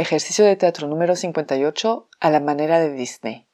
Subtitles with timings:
[0.00, 3.44] Ejercicio de teatro número 58 a la manera de Disney.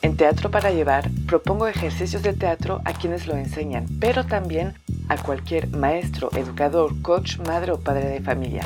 [0.00, 4.74] En Teatro para Llevar propongo ejercicios de teatro a quienes lo enseñan, pero también
[5.08, 8.62] a cualquier maestro, educador, coach, madre o padre de familia.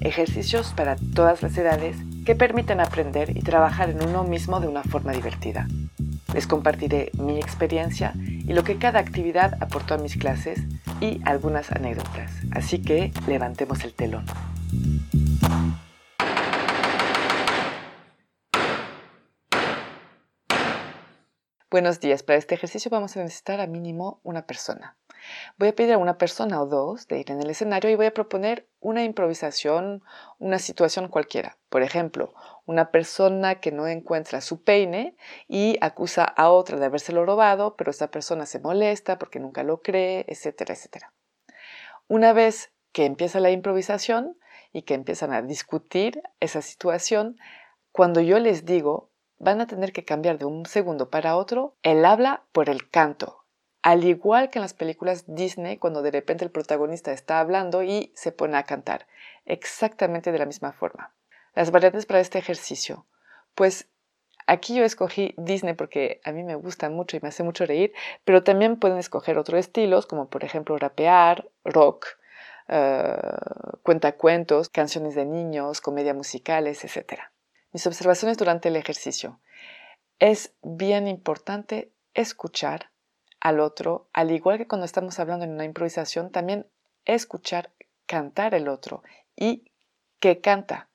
[0.00, 4.84] Ejercicios para todas las edades que permiten aprender y trabajar en uno mismo de una
[4.84, 5.68] forma divertida.
[6.32, 10.62] Les compartiré mi experiencia y lo que cada actividad aportó a mis clases
[11.02, 12.32] y algunas anécdotas.
[12.52, 14.24] Así que levantemos el telón.
[21.68, 22.22] Buenos días.
[22.22, 24.96] Para este ejercicio vamos a necesitar a mínimo una persona.
[25.58, 28.06] Voy a pedir a una persona o dos de ir en el escenario y voy
[28.06, 30.04] a proponer una improvisación,
[30.38, 31.58] una situación cualquiera.
[31.68, 32.32] Por ejemplo,
[32.66, 35.16] una persona que no encuentra su peine
[35.48, 39.82] y acusa a otra de habérselo robado, pero esta persona se molesta porque nunca lo
[39.82, 41.12] cree, etcétera, etcétera.
[42.06, 44.38] Una vez que empieza la improvisación
[44.72, 47.36] y que empiezan a discutir esa situación,
[47.90, 52.04] cuando yo les digo van a tener que cambiar de un segundo para otro el
[52.04, 53.44] habla por el canto.
[53.82, 58.12] Al igual que en las películas Disney, cuando de repente el protagonista está hablando y
[58.16, 59.06] se pone a cantar.
[59.44, 61.12] Exactamente de la misma forma.
[61.54, 63.06] Las variantes para este ejercicio.
[63.54, 63.88] Pues
[64.46, 67.92] aquí yo escogí Disney porque a mí me gusta mucho y me hace mucho reír,
[68.24, 72.06] pero también pueden escoger otros estilos, como por ejemplo rapear, rock,
[72.68, 77.20] uh, cuentacuentos, canciones de niños, comedia musicales, etc.
[77.76, 79.38] Mis observaciones durante el ejercicio.
[80.18, 82.90] Es bien importante escuchar
[83.38, 86.66] al otro, al igual que cuando estamos hablando en una improvisación, también
[87.04, 87.74] escuchar
[88.06, 89.02] cantar el otro
[89.36, 89.70] y
[90.20, 90.88] que canta.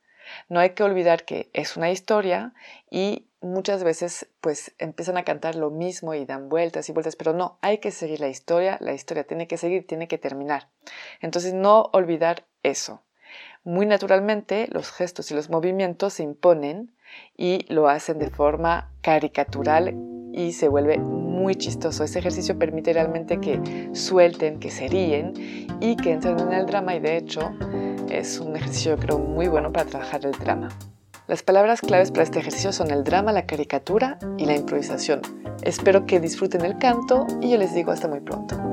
[0.49, 2.55] No hay que olvidar que es una historia
[2.89, 7.31] y muchas veces pues empiezan a cantar lo mismo y dan vueltas y vueltas, pero
[7.31, 10.67] no, hay que seguir la historia, la historia tiene que seguir, tiene que terminar.
[11.19, 13.03] Entonces no olvidar eso.
[13.63, 16.91] Muy naturalmente, los gestos y los movimientos se imponen
[17.37, 19.95] y lo hacen de forma caricatural
[20.33, 22.03] y se vuelve muy chistoso.
[22.03, 25.33] Este ejercicio permite realmente que suelten, que se ríen
[25.79, 27.53] y que entren en el drama y de hecho
[28.09, 30.69] es un ejercicio creo muy bueno para trabajar el drama.
[31.27, 35.21] Las palabras claves para este ejercicio son el drama, la caricatura y la improvisación.
[35.63, 38.70] Espero que disfruten el canto y yo les digo hasta muy pronto.